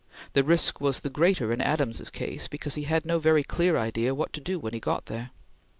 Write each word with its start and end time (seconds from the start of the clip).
The 0.33 0.43
risk 0.43 0.81
was 0.81 1.01
the 1.01 1.11
greater 1.11 1.53
in 1.53 1.61
Adams's 1.61 2.09
case, 2.09 2.47
because 2.47 2.73
he 2.73 2.85
had 2.85 3.05
no 3.05 3.19
very 3.19 3.43
clear 3.43 3.77
idea 3.77 4.15
what 4.15 4.33
to 4.33 4.41
do 4.41 4.57
when 4.57 4.73
he 4.73 4.79
got 4.79 5.05
there. 5.05 5.29